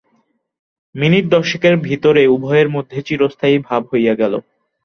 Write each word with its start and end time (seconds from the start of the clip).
Minute 0.95 1.25
দশেকের 1.29 1.75
ভিতরে 1.77 2.21
উভয়ের 2.27 2.69
মধ্যে 2.69 2.97
চিরস্থায়ী 3.07 3.57
ভাব 3.67 3.81
হইয়া 3.91 4.13
গেল। 4.15 4.33